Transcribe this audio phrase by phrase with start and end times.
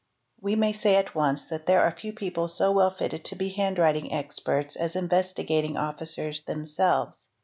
[0.41, 3.49] We may say at once that there are few people so well fitted to be
[3.49, 7.29] handwriting experts as Investigating Officers themselves.